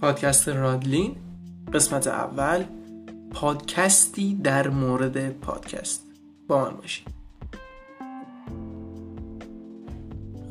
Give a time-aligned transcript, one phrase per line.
[0.00, 1.16] پادکست رادلین
[1.74, 2.64] قسمت اول
[3.30, 6.06] پادکستی در مورد پادکست.
[6.48, 7.08] با من باشید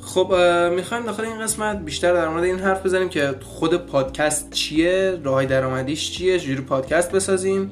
[0.02, 0.34] خب
[0.76, 5.46] می‌خوایم داخل این قسمت بیشتر در مورد این حرف بزنیم که خود پادکست چیه راه
[5.46, 7.72] درآمدیش چیه چجوری پادکست بسازیم.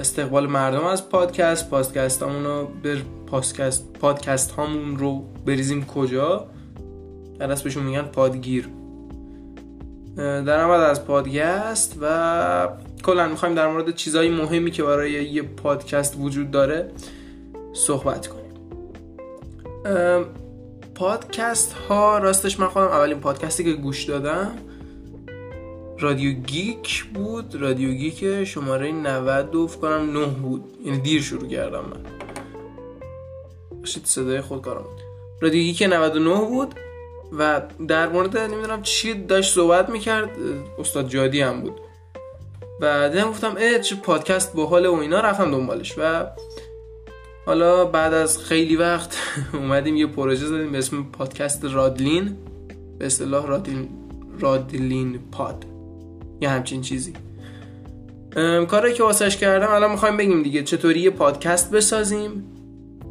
[0.00, 2.96] استقبال مردم از پادکست پادکست رو بر
[3.26, 6.46] پادکست پادکست هامون رو بریزیم کجا؟
[7.38, 8.68] در بهشون میگن پادگیر.
[10.16, 12.68] درآمد از پادکست و
[13.02, 16.90] کلا می‌خوایم در مورد چیزهای مهمی که برای یه پادکست وجود داره
[17.72, 18.42] صحبت کنیم.
[20.94, 24.52] پادکست ها راستش من خودم اولین پادکستی که گوش دادم
[25.98, 27.54] رادیو گیک بود.
[27.54, 30.64] رادیو گیک شماره 90 فکر کنم 9 بود.
[30.84, 32.00] یعنی دیر شروع کردم من.
[34.04, 34.84] صدای خود کارم
[35.40, 36.74] رادیو گیک 99 بود.
[37.38, 40.30] و در مورد نمی‌دونم چی داشت صحبت می‌کرد
[40.78, 41.80] استاد جادی هم بود.
[42.80, 45.94] و دیدم گفتم اه چه پادکست باحال و اینا رفتم دنبالش.
[45.98, 46.26] و
[47.46, 49.16] حالا بعد از خیلی وقت
[49.54, 52.36] اومدیم یه پروژه زدیم به اسم پادکست رادلین
[52.98, 53.88] به اصطلاح رادلین
[54.40, 55.64] رادلین پاد
[56.40, 57.12] یا همچین چیزی.
[58.68, 62.44] کاری که واسش کردم الان می‌خوایم بگیم دیگه چطوری یه پادکست بسازیم.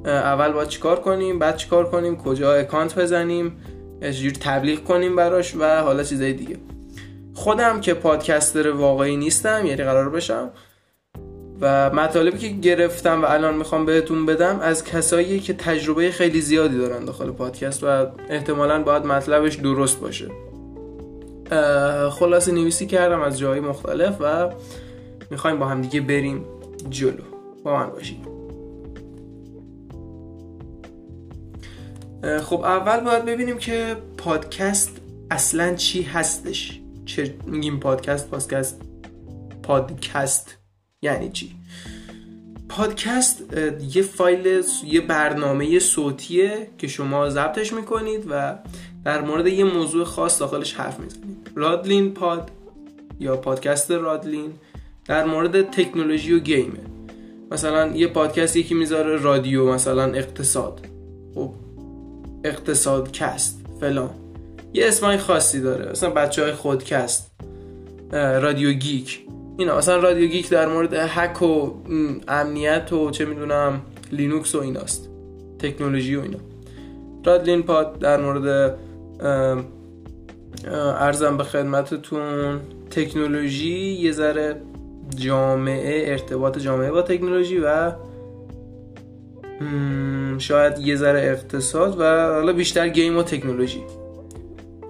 [0.06, 3.58] اول باید چیکار کنیم بعد چیکار کنیم کجا اکانت بزنیم.
[4.02, 6.58] چجوری تبلیغ کنیم براش و حالا چیزای دیگه.
[7.34, 10.50] خودم که پادکستر واقعی نیستم یعنی قرار بشم.
[11.62, 16.78] و مطالبی که گرفتم و الان می‌خوام بهتون بدم از کسایی که تجربه خیلی زیادی
[16.78, 20.28] دارن داخل پادکست و احتمالا باید مطلبش درست باشه.
[22.12, 24.50] خلاصه نویسی کردم از جایی مختلف و
[25.30, 26.46] می‌خوایم با هم دیگه بریم
[26.90, 27.24] جلو.
[27.64, 28.31] با من باشیم
[32.44, 34.92] خب اول باید ببینیم که پادکست
[35.32, 36.80] اصلا چی هستش.
[37.06, 38.82] چه میگیم پادکست؟ پادکست
[39.64, 40.58] پادکست
[41.02, 41.56] یعنی چی؟
[42.70, 43.44] پادکست
[43.94, 48.58] یه فایل یه برنامه صوتیه که شما ضبطش می‌کنید و
[49.06, 51.52] در مورد یه موضوع خاص داخلش حرف می‌زنید.
[51.56, 52.52] رادلین پاد
[53.20, 54.54] یا پادکست رادلین
[55.06, 56.80] در مورد تکنولوژی و game ه.
[57.52, 60.88] مثلا یه پادکست یکی می‌ذاره رادیو مثلا اقتصاد.
[61.36, 61.54] خب
[62.44, 64.10] اقتصاد کست فلان.
[64.74, 65.92] یه اسمای خاصی داره.
[65.92, 67.32] مثلا بچه های خودکست
[68.14, 69.20] رادیو گیک.
[69.58, 69.78] اینا.
[69.78, 71.72] مثلا رادیو گیک در مورد هک و
[72.28, 73.82] امنیت و چه می‌دونم
[74.12, 75.10] لینوکس و ایناست.
[75.60, 76.38] تکنولوژی و اینا.
[77.26, 78.76] رادلین پاد در مورد
[81.00, 82.60] ارزم به خدمتتون
[82.92, 84.62] تکنولوژی یه ذره
[85.16, 87.92] جامعه ارتباط جامعه با تکنولوژی و
[90.38, 93.84] شاید یه ذره اقتصاد و حالا بیشتر گیم و تکنولوژی.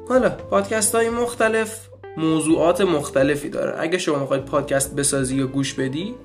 [0.09, 1.87] حالا پادکست های مختلف
[2.17, 3.73] موضوعات مختلفی داره.
[3.79, 6.15] اگه شما می‌خواید پادکست بسازی یا گوش بدی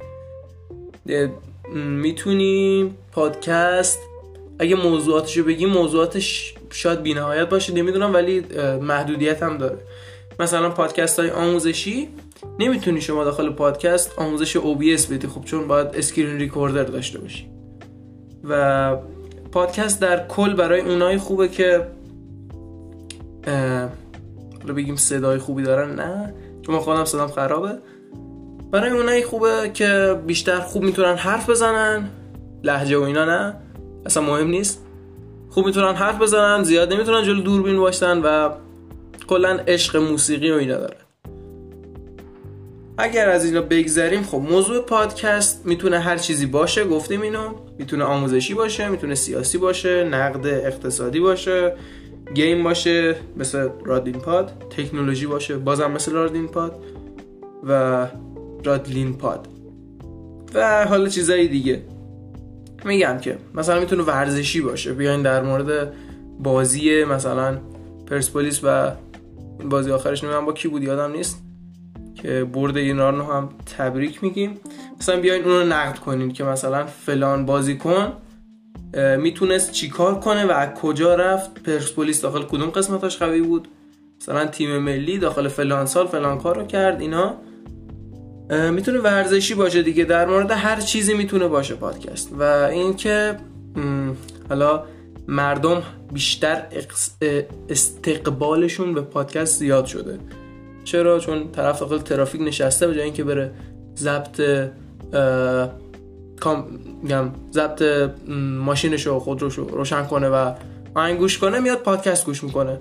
[1.74, 3.98] می‌تونی پادکست
[4.58, 8.44] اگه موضوعاتشو بگی موضوعاتش شاید بینهایت باشه نمی‌دونم ولی
[8.80, 9.78] محدودیت هم داره.
[10.40, 12.08] مثلا پادکست های آموزشی
[12.58, 15.26] نمی‌تونی شما داخل پادکست آموزش OBS بدی.
[15.26, 17.55] خب چون باید screen recorder داشته باشی.
[18.48, 18.96] و
[19.52, 21.86] پادکست در کل برای اونای خوبه که
[24.64, 27.78] رو بگیم صدای خوبی دارن نه چون من خودم صدام خرابه.
[28.70, 32.08] برای اونایی خوبه که بیشتر خوب می‌تونن حرف بزنن
[32.62, 33.54] لهجه و اینا نه
[34.06, 34.82] اصلا مهم نیست.
[35.50, 38.50] خوب می‌تونن حرف بزنن زیاد نمی‌تونن جلو دوربین باشن و
[39.26, 41.05] کلا عشق موسیقی و اینا دارن.
[42.98, 47.54] اگر از اینا بگذریم خب موضوع پادکست می‌تونه هر چیزی باشه گفتیم اینو.
[47.78, 51.76] می‌تونه آموزشی باشه می‌تونه سیاسی باشه نقد اقتصادی باشه
[52.34, 56.84] گیم باشه مثل رادین پاد تکنولوژی باشه بازم مثل رادین پاد
[57.68, 58.06] و
[58.64, 59.48] رادلین پاد.
[60.54, 61.82] و حالا چیزایی دیگه.
[62.84, 64.92] میگم که مثلا می‌تونه ورزشی باشه.
[64.92, 65.92] بیاین در مورد
[66.38, 67.58] بازی مثلا
[68.06, 68.92] پرسپولیس و
[69.70, 71.45] بازی آخرش نمی‌دونم با کی بود یادم نیست.
[72.26, 74.60] که برد ایران هم تبریک میگیم.
[75.00, 78.12] مثلا بیاین اون رو نقد کنین که مثلا فلان بازیکن
[79.18, 83.68] می‌تونست چیکار کنه و از کجا رفت؟ پرسپولیس داخل کدوم قسمتاش قوی بود؟
[84.20, 87.34] مثلا تیم ملی داخل فلان سال فلان کار رو کرد اینا.
[88.70, 92.32] می‌تونه ورزشی باشه دیگه در مورد هر چیزی می‌تونه باشه پادکست.
[92.38, 93.36] و اینکه
[94.48, 94.84] حالا
[95.28, 95.82] مردم
[96.12, 96.62] بیشتر
[97.68, 100.18] استقبالشون به پادکست زیاد شده.
[100.86, 103.50] چرا؟ چون طرف داخل ترافیک نشسته به جای اینکه بره
[103.96, 104.40] ضبط
[106.40, 106.64] کام
[107.52, 107.82] ضبط
[108.58, 110.52] ماشینش و خودروش روشن کنه و
[110.94, 112.78] آهنگ گوش کنه میاد پادکست گوش می‌کنه.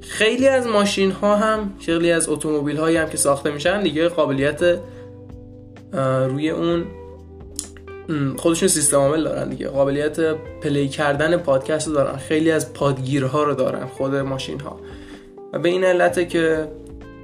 [0.00, 4.78] خیلی از ماشین ها هم خیلی از اتومبیل هایی هم که ساخته میشن دیگه قابلیت
[6.28, 6.84] روی اون
[8.36, 9.68] خودشون سیستم عامل دارن دیگه.
[9.68, 12.16] قابلیت پلی کردن پادکست دارن.
[12.16, 14.80] خیلی از پادگیرها رو دارن خود ماشین ها
[15.52, 16.68] و به این علته که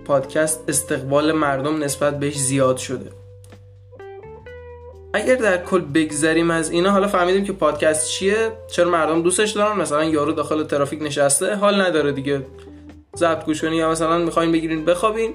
[0.04, 3.10] پادکست استقبال مردم نسبت بهش زیاد شده.
[5.14, 9.80] اگر در کل بگذریم از اینا حالا فهمیدیم که پادکست چیه چرا مردم دوستش دارن؟
[9.80, 12.46] مثلا یارو داخل ترافیک نشسته حال نداره دیگه.
[13.16, 15.34] ضبط گوش یا مثلا می‌خواین بگیرین بخوابین.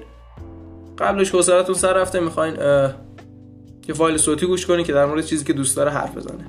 [0.98, 2.54] قبلش حوصلتون سر رفته می‌خواین
[3.88, 6.46] یه فایل صوتی گوش کنین که در مورد چیزی که دوست داره حرف بزنه.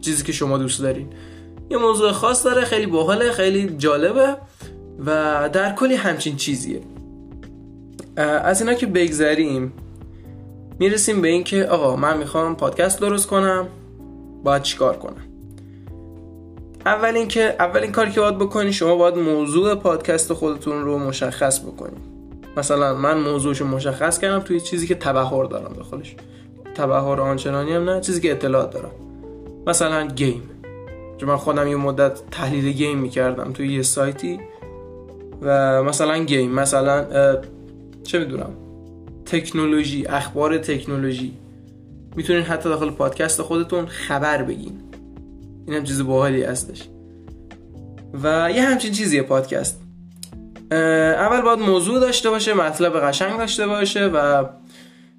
[0.00, 1.12] چیزی که شما دوست دارین.
[1.70, 4.36] یه موضوع خاص داره خیلی باحاله خیلی جالبه
[5.06, 6.80] و در کلی همچین چیزیه.
[8.18, 9.72] از اینا که بگذریم
[10.78, 13.68] می‌رسیم به این که آقا من می‌خوام پادکست درست کنم
[14.44, 15.24] باید چیکار کنم؟
[16.86, 22.18] اولین که اولین کاری که باید بکنی شما باید موضوع پادکست خودتون رو مشخص بکنید
[22.56, 26.16] مثلا من موضوعش مشخص کردم توی چیزی که تبهر دارم داخلش
[26.74, 28.90] تبهر آنچنانی هم نه چیزی که اطلاعات دارم.
[29.66, 30.42] مثلا گیم.
[31.18, 34.40] چون من خودم یه مدت تحلیل گیم می‌کردم توی یه سایتی.
[35.42, 37.06] و مثلا گیم مثلا
[38.08, 38.50] چه می‌دونم
[39.26, 41.32] تکنولوژی اخبار تکنولوژی.
[42.16, 44.80] می‌تونین حتی داخل پادکست خودتون خبر بگین.
[45.66, 46.88] این هم چیز باحالی هستش.
[48.22, 49.80] و یه همچین چیزیه پادکست.
[50.70, 54.44] اول باید موضوع داشته باشه مطلب قشنگ داشته باشه و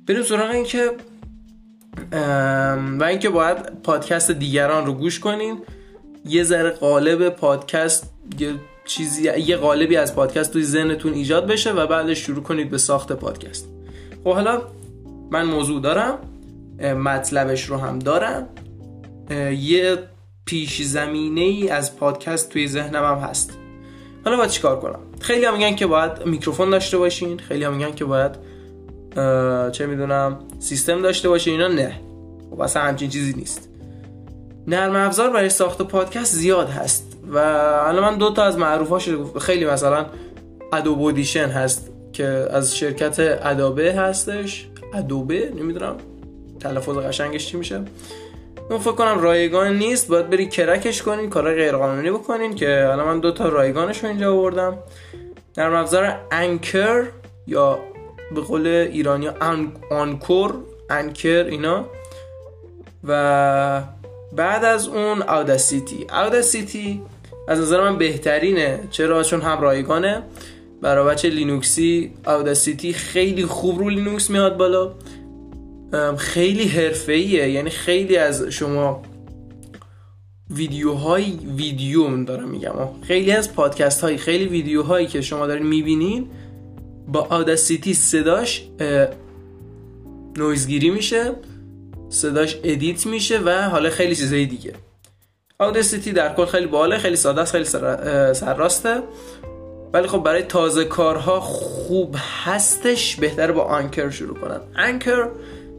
[0.07, 0.91] بریم سراغ این که
[2.99, 5.57] و اینکه باید پادکست دیگران رو گوش کنین.
[6.25, 8.53] یه ذره قالب پادکست یه
[8.89, 13.11] چیزی یه قالبی از پادکست توی ذهنتون ایجاد بشه و بعدش شروع کنید به ساخت
[13.11, 13.69] پادکست.
[14.23, 14.61] خب حالا
[15.31, 16.17] من موضوع دارم
[16.79, 18.47] مطلبش رو هم دارم.
[19.59, 19.97] یه
[20.45, 23.57] پیش زمینه ای از پادکست توی ذهنم هم هست.
[24.25, 27.91] حالا باید چیکار کنم؟ خیلی هم میگن که باید میکروفون داشته باشین خیلی هم میگن
[27.91, 28.31] که باید
[29.71, 31.99] چه می‌دونم سیستم داشته باشین اینا نه.
[32.49, 33.69] خب اصلا همچین چیزی نیست.
[34.67, 37.08] نرم افزار برای ساخت پادکست زیاد هست.
[37.29, 39.09] و الان من دو تا از معروفاش
[39.41, 40.05] خیلی مثلا
[40.73, 44.67] ادوب اودیشن هست که از شرکت ادابه هستش.
[44.93, 45.95] ادوبه نمی‌دونم.
[46.59, 47.81] تلفظ قشنگش چی میشه؟
[48.69, 50.07] من فکر کنم رایگان نیست.
[50.07, 54.09] باید بری کرکش کنین کارا غیر قانونی بکنین که الان من دو تا رایگانش رو
[54.09, 54.77] اینجا آوردم.
[55.57, 57.03] نرم افزار انکر
[57.47, 57.79] یا
[58.35, 59.71] به قول ایرانی ان...
[59.91, 60.55] آنکور
[60.89, 61.85] انکر اینا.
[63.03, 63.81] و
[64.33, 67.01] بعد از اون اوداسیتی اوداسیتی
[67.49, 68.79] از نظر من بهترینه.
[68.91, 70.23] چرا؟ چون هم رایگانه
[70.81, 74.91] برای بچه لینوکسی Audacity خیلی خوب رو لینوکس میاد بالا.
[76.17, 77.49] خیلی حرفه‌ایه.
[77.49, 79.01] یعنی خیلی از شما
[80.49, 82.71] ویدیوهای ویدیو دارم میگم.
[83.01, 86.27] خیلی از پادکست های خیلی ویدیوهایی که شما دارین می‌بینین
[87.07, 88.63] با Audacity صداش
[90.37, 91.31] نویزگیری میشه
[92.09, 94.73] صداش edit میشه و حالا خیلی چیزهای دیگه.
[95.61, 97.65] Audacity در کل خیلی باحاله خیلی ساده است خیلی
[98.33, 99.03] سرراسته.
[99.93, 104.59] ولی خب برای تازه کارها خوب هستش بهتر با Anchor شروع کنن.
[104.75, 105.29] Anchor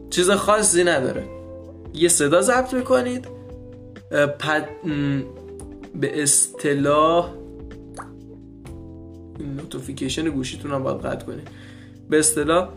[0.09, 1.23] چیز خاصی نداره.
[1.93, 3.27] یه صدا ضبط می‌کنید
[4.39, 4.67] پد...
[5.95, 7.29] به اصطلاح
[9.57, 11.47] notification گوشیتون هم باید قطع کنید.
[12.09, 12.69] به اصطلاح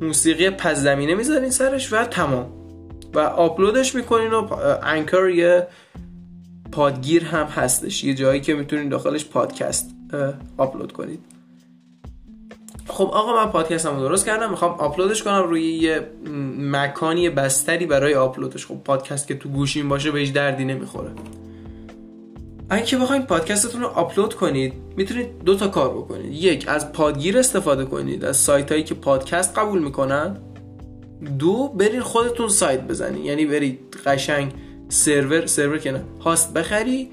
[0.00, 2.52] موسیقی پس زمینه می‌ذارین سرش و تمام.
[3.14, 5.66] و آپلودش می‌کنین و انکر یه
[6.72, 8.04] پادگیر هم هستش.
[8.04, 9.90] یه جایی که می‌تونین داخلش پادکست
[10.56, 11.20] آپلود کنید.
[12.88, 14.50] خب آقا من پادکستمو درست کردم.
[14.50, 16.06] می‌خوام آپلودش کنم روی یه
[16.58, 18.66] مکانی بستری برای آپلودش.
[18.66, 21.10] خب پادکست که تو گوشین باشه بهش دردی نمی‌خوره.
[22.70, 26.32] اگه که بخواید پادکستتون رو آپلود کنید می‌تونید دو تا کار بکنید.
[26.32, 28.24] یک از پادگیر استفاده کنید.
[28.24, 30.36] از سایت هایی که پادکست قبول می‌کنن.
[31.38, 34.52] دو برید خودتون سایت بزنید یعنی برید قشنگ
[34.88, 37.10] سرور سرور که نه هاست بخری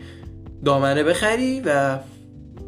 [0.65, 1.99] دامنه بخری و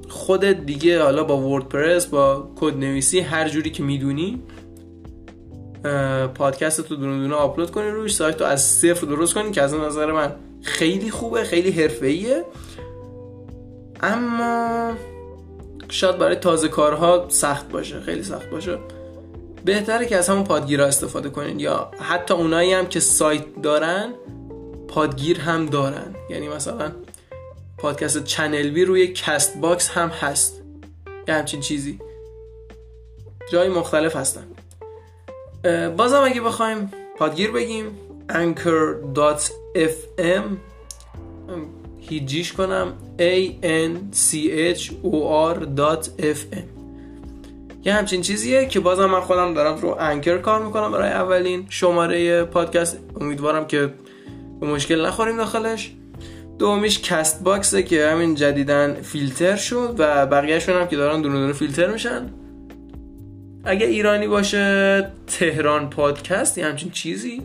[0.09, 4.43] خودت دیگه حالا با وردپرس با کد نویسی هر جوری که می‌دونی
[6.35, 9.73] پادکست تو دونه دونه آپلود کنی روش سایت رو از صفر درست کنی که از
[9.73, 12.45] نظر من خیلی خوبه خیلی حرفه‌ایه.
[14.01, 14.93] اما
[15.89, 18.77] شاید برای تازه کارها سخت باشه خیلی سخت باشه.
[19.65, 24.13] بهتره که از همون پادگیرها استفاده کنین یا حتی اونایی هم که سایت دارن
[24.87, 26.15] پادگیر هم دارن.
[26.29, 26.91] یعنی مثلا
[27.77, 30.61] پادکست ChannelB روی Castbox هم هست.
[31.27, 31.99] یه همچین چیزی.
[33.51, 34.47] جای مختلف هستن.
[35.97, 37.85] بازم اگه بخوایم پادگیر بگیم
[38.29, 39.63] anchor.fm
[41.99, 42.93] هجیش کنم.
[43.19, 44.35] A n c
[44.77, 45.15] h o
[45.53, 45.57] r
[46.19, 46.74] f m.
[47.85, 52.43] یه همچین چیزیه که بازم من خودم دارم رو انکر کار می‌کنم برای اولین شماره
[52.43, 52.99] پادکست.
[53.21, 53.93] امیدوارم که
[54.59, 55.91] به مشکل نخوریم داخلش.
[56.59, 61.53] دومیش کست باکسه که همین جدیدن فیلتر شد و بقیهشون هم که دارن دونه دونه
[61.53, 62.29] فیلتر میشن.
[63.63, 67.41] اگه ایرانی باشه تهران پادکست یه همچین چیزی.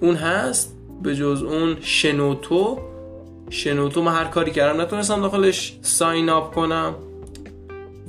[0.00, 0.74] اون هست.
[1.02, 2.78] به جز اون شنوتو.
[3.50, 6.94] شنوتو من هر کاری کردم نتونستم داخلش ساین اپ کنم.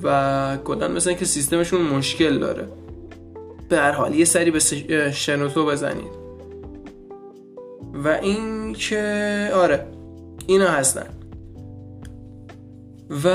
[0.04, 2.68] و کلا مثل که سیستمشون مشکل داره.
[3.70, 4.60] به هر حال یه سری به
[5.12, 6.20] شنوتو بزنید.
[8.04, 9.86] و این که آره
[10.48, 11.08] اینا هستن.
[13.24, 13.28] و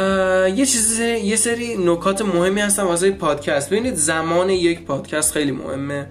[0.49, 3.71] یه چیز یه سری نکات مهمی هستن واسه پادکست.
[3.71, 6.07] ببینید زمان یک پادکست خیلی مهمه.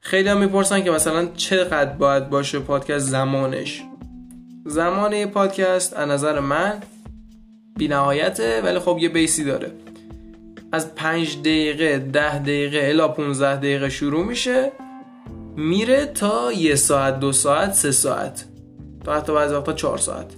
[0.00, 3.82] خیلی هم می‌پرسن که مثلا چقدر باید باشه پادکست زمانش.
[4.66, 6.82] زمان یه پادکست از نظر من
[7.76, 9.70] بی نهایته ولی خب یه بیسی داره.
[10.72, 14.72] از پنج دقیقه ده دقیقه الا 15 دقیقه شروع میشه
[15.56, 18.44] میره تا یه ساعت دو ساعت سه ساعت.
[19.04, 20.30] تا حتی بعضی وقتا چهار ساعت.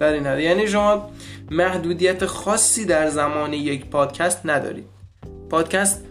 [0.00, 0.38] در این حد.
[0.38, 1.10] یعنی شما
[1.50, 4.84] محدودیت خاصی در زمان یک پادکست ندارید.
[5.50, 6.04] پادکست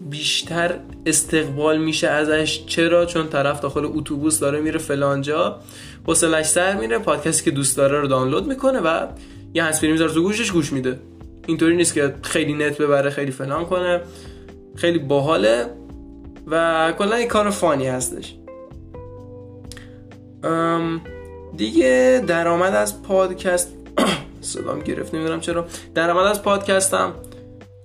[0.00, 0.74] بیشتر
[1.06, 2.64] استقبال میشه ازش.
[2.66, 5.60] چرا؟ چون طرف داخل اتوبوس داره میره فلانجا
[6.06, 6.98] حوصلش سر میره.
[6.98, 9.06] پادکستی که دوست داره رو دانلود می‌کنه و
[9.54, 10.98] یه هنسفری می‌ذاره تو گوشش گوش میده.
[11.46, 14.00] اینطوری نیست که خیلی نت ببره خیلی فلان کنه.
[14.74, 15.66] خیلی باحاله
[16.46, 18.34] و کلا این کار فانی هستش.
[21.56, 23.72] دیگه درآمد از پادکست
[24.40, 25.66] صدام گرفت نمی‌دونم چرا.
[25.94, 27.12] درآمد از پادکستم.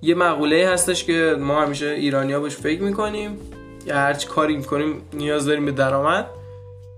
[0.02, 3.38] یه مقوله هستش که ما همیشه ایرانیا بهش فکر می‌کنیم.
[3.86, 6.26] یا هرچی کاری می‌کنیم نیاز داریم به درآمد.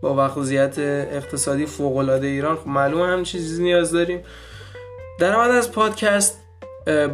[0.01, 4.21] با وضعیت اقتصادی فوق العاده ایران خب معلومه همه چیزی نیاز داریم.
[5.19, 6.41] درآمد از پادکست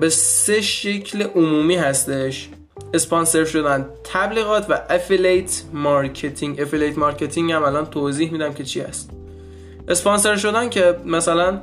[0.01, 2.49] به سه شکل عمومی هستش.
[2.95, 6.61] اسپانسر شدن تبلیغات و affiliate marketing.
[6.61, 9.11] affiliate marketing هم الان توضیح میدم که چی هست.
[9.89, 11.61] اسپانسر شدن که مثلا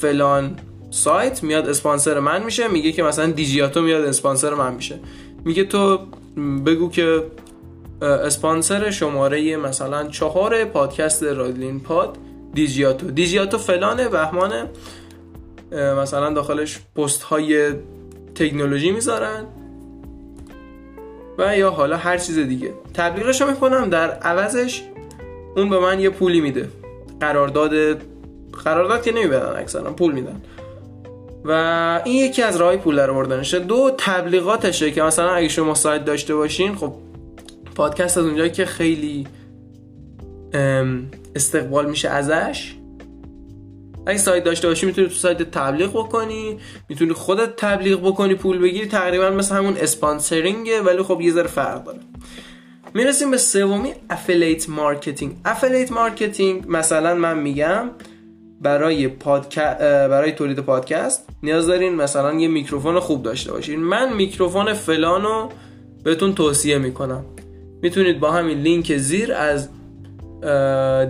[0.00, 0.58] فلان
[0.90, 4.98] سایت میاد اسپانسر من میشه میگه که مثلا دیجیاتو میاد اسپانسر من میشه.
[5.44, 5.98] میگه تو
[6.66, 7.22] بگو که
[8.02, 12.18] اسپانسر شماره مثلا چهار پادکست رادلین پاد
[12.54, 13.10] دیجیاتو.
[13.10, 14.66] دیجیاتو فلانه بهمانه.
[15.72, 17.72] مثلا داخلش پست های
[18.34, 19.44] تکنولوژی می‌ذارن.
[21.38, 22.74] و یا حالا هر چیز دیگه.
[22.94, 24.82] تبلیغش رو می‌کنم در عوضش.
[25.56, 26.68] اون به من یه پولی میده.
[27.20, 27.72] قرارداد
[28.64, 30.42] قرارداد که نمیبدن اکثرا پول میدن.
[31.44, 31.52] و
[32.04, 36.34] این یکی از راه پول در آوردنشه دو تبلیغاتشه که مثلا اگه شما سایت داشته
[36.34, 36.92] باشین خب
[37.74, 39.26] پادکست از اونجایی که خیلی
[41.34, 42.74] استقبال میشه ازش.
[44.06, 46.58] اگه سایت داشته باشی می‌تونی تو سایت تبلیغ بکنی
[46.88, 51.46] می‌تونی خودت تبلیغ بکنی پول بگیری تقریبا مثل همون sponsoring ه ولی خب یه ذره
[51.46, 51.98] فرق داره.
[52.94, 57.90] می‌رسیم به سومی affiliate marketing affiliate marketing مثلا من میگم
[58.60, 63.80] برای پادکست برای تولید پادکست نیاز دارین مثلا یه میکروفون خوب داشته باشین.
[63.80, 65.48] من میکروفون فلانو
[66.04, 67.24] بهتون توصیه می‌کنم.
[67.82, 69.68] می‌تونید با همین لینک زیر از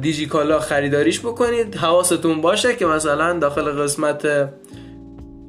[0.01, 1.77] دیجیکالا خریداریش بکنید.
[1.77, 4.51] حواستون باشه که مثلا داخل قسمت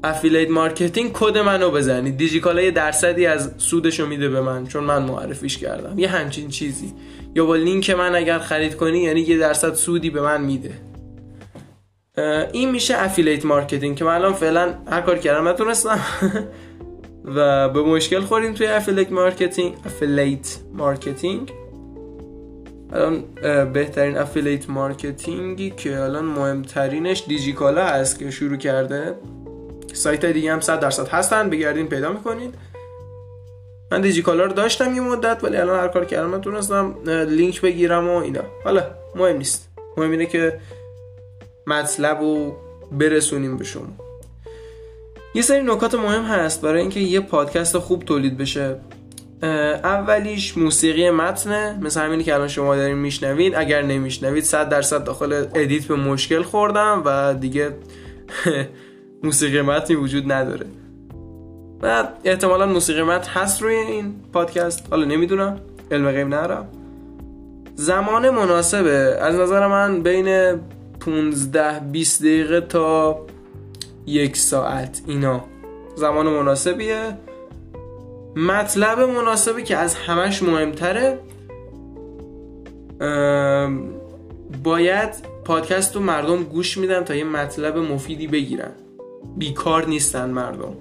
[0.04, 2.18] affiliate marketing کد منو بزنید.
[2.18, 6.00] دیجیکالا یه درصدی از سودشو میده به من چون من معرفیش کردم.
[6.00, 6.94] یه همچین چیزی.
[7.36, 10.74] یا با لینک من اگر خرید کنی یعنی یه درصد سودی به من میده.
[12.52, 16.00] این میشه affiliate marketing که من الان فعلا هر کار کردم نتونستم.
[17.36, 21.52] و به مشکل خوردیم توی affiliate marketing affiliate marketing
[22.94, 23.24] الان
[23.74, 29.16] بهترین affiliate marketing ی که الان مهمترینش دیجیکالا هست که شروع کرده.
[29.94, 32.54] سایت دیگه هم 100 درصد هستن بگردین پیدا می‌کنین
[33.92, 38.16] من دیجیکالا رو داشتم یه مدت ولی الان هر کار کردم نتونستم لینک بگیرم و
[38.16, 38.42] اینا.
[38.64, 38.84] حالا
[39.16, 39.70] مهم نیست.
[39.98, 40.60] مهم اینه که
[41.68, 42.56] مطلب رو
[42.92, 43.88] برسونیم به شما.
[45.36, 48.80] یه سری نکات مهم هست برای اینکه یه پادکست خوب تولید بشه.
[49.44, 55.46] اولیش موسیقی متنه مثل همینی که الان شما دارین میشنوید اگر نمیشنوید 100 درصد داخل
[55.56, 57.72] edit به مشکل خوردم و دیگه
[59.24, 60.66] موسیقی متنی وجود نداره.
[61.82, 64.88] و احتمالا موسیقی متن هست روی این پادکست.
[64.92, 65.60] حالا نمی‌دونم.
[65.92, 66.68] علم غیب نرم
[67.76, 69.18] زمان مناسبه.
[69.22, 70.60] از نظر من بین
[71.00, 73.26] 15 20 دقیقه تا
[74.06, 75.44] یک ساعت اینا.
[75.96, 77.18] زمان مناسبیه.
[78.36, 81.20] مطلب مناسبی که از همش مهمتره
[84.64, 85.10] باید
[85.46, 88.72] پادکست رو مردم گوش میدن تا یه مطلب مفیدی بگیرن.
[89.38, 90.74] بیکار نیستن مردم.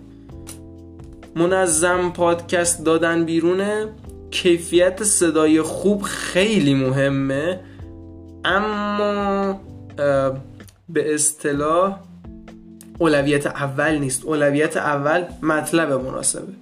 [1.36, 3.88] منظم پادکست دادن بیرونه
[4.30, 7.60] کیفیت صدای خوب خیلی مهمه
[8.44, 9.60] اما
[10.88, 11.98] به اصطلاح
[12.98, 14.24] اولویت اول نیست.
[14.24, 16.52] اولویت اول مطلب مناسبه.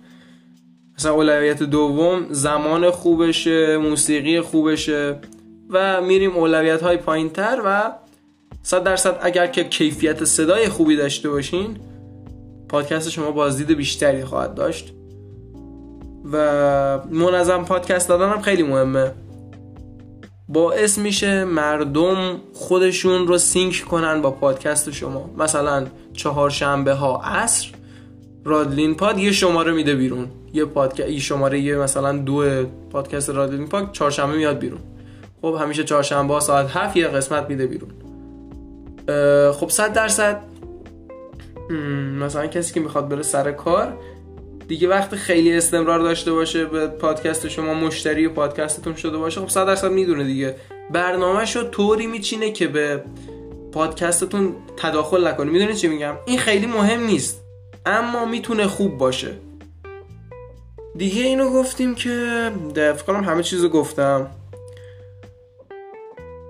[0.98, 5.18] مثلا اولویت دوم زمان خوبشه موسیقی خوبشه
[5.70, 7.92] و میریم اولویت های پایین تر و
[8.62, 11.76] صد درصد اگر که کیفیت صدای خوبی داشته باشین
[12.68, 14.94] پادکست شما بازدید بیشتری خواهد داشت.
[16.32, 19.12] و منظم پادکست دادن هم خیلی مهمه.
[20.48, 25.30] باعث میشه مردم خودشون رو سینک کنن با پادکست شما.
[25.38, 27.68] مثلا چهارشنبه ها عصر
[28.48, 30.26] رادلین پاد یه شماره میده بیرون.
[30.52, 34.80] یه پادکست یه شماره یه مثلا دو پادکست رادلین پاد چهارشنبه میاد بیرون.
[35.42, 37.90] خب همیشه چهارشنبه ها ساعت هفت یه قسمت میده بیرون.
[39.52, 40.40] خب صد درصد.
[42.20, 43.96] مثلا کسی که می‌خواد بره سر کار
[44.68, 49.66] دیگه وقت خیلی استمرار داشته باشه به پادکست شما مشتری پادکستتون شده باشه خب 100
[49.66, 50.54] درصد می‌دونه دیگه.
[50.92, 53.02] برنامهش رو طوری میچینه که به
[53.72, 55.50] پادکستتون تداخل نکنه.
[55.50, 57.47] می‌دونی چی میگم؟ این خیلی مهم نیست.
[57.88, 59.34] اما می‌تونه خوب باشه.
[60.96, 62.50] دیگه اینو گفتیم که
[63.06, 64.26] کنم همه چیزو گفتم.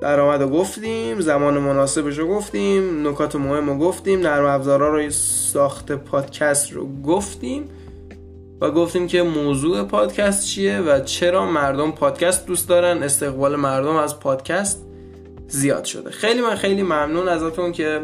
[0.00, 5.92] درآمد رو گفتیم زمان مناسبش رو گفتیم نکات مهم رو گفتیم نرم افزارا رو ساخت
[5.92, 7.68] پادکست رو گفتیم
[8.60, 13.02] و گفتیم که موضوع پادکست چیه و چرا مردم پادکست دوست دارن.
[13.02, 14.86] استقبال مردم از پادکست
[15.48, 16.10] زیاد شده.
[16.10, 18.00] خیلی من خیلی ممنون ازتون که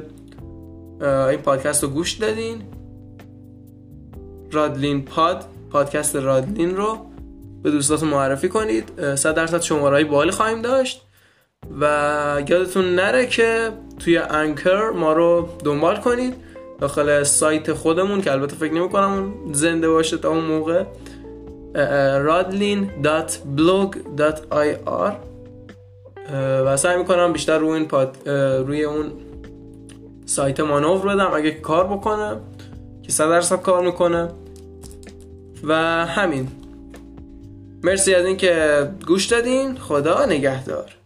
[1.00, 2.62] این پادکست رو گوش دادین.
[4.54, 6.98] رادلین پاد پادکست رادلین رو
[7.62, 9.14] به دوستاتون معرفی کنید.
[9.14, 11.02] 100 درصد شماره های بالی خواهیم داشت.
[11.80, 11.84] و
[12.48, 16.34] یادتون نره که توی انکر ما رو دنبال کنید.
[16.80, 20.84] داخل سایت خودمون که البته فکر نمی کنم زنده باشه تا اون موقع.
[22.26, 25.12] radlin.blog.ir
[26.66, 28.28] و سعی می‌کنم بیشتر روی این پاد
[28.66, 29.12] روی اون
[30.26, 31.30] سایت مانور بدم.
[31.34, 32.36] اگه کار بکنه
[33.02, 34.28] که صد درصد کار می‌کنه.
[35.68, 35.74] و
[36.06, 36.48] همین.
[37.82, 39.78] مرسی از اینکه گوش دادین.
[39.78, 41.03] خدا نگهدار.